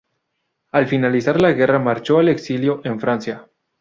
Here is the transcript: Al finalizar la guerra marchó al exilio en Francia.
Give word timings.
Al 0.71 0.87
finalizar 0.87 1.39
la 1.39 1.51
guerra 1.51 1.77
marchó 1.77 2.17
al 2.17 2.29
exilio 2.29 2.81
en 2.85 2.99
Francia. 2.99 3.47